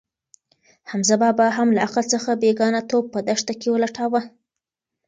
حمزه 0.89 1.15
بابا 1.23 1.47
هم 1.57 1.67
له 1.75 1.81
عقل 1.85 2.03
څخه 2.13 2.31
بېګانه 2.41 2.81
توب 2.89 3.05
په 3.13 3.19
دښته 3.27 3.53
کې 3.61 3.67
لټاوه. 3.83 4.21